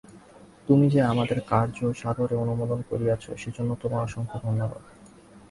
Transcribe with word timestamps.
তুমি 0.67 0.85
যে 0.89 1.01
আমাদের 1.03 1.39
কার্য 1.47 1.77
সাদরে 1.93 2.35
অনুমোদন 2.35 2.79
করিয়াছ, 2.89 3.23
সেজন্য 3.37 3.71
তোমায় 3.81 4.03
অসংখ্য 4.03 4.37
ধন্যবাদ। 4.43 4.81